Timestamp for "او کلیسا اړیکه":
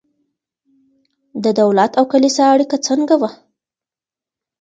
1.99-2.77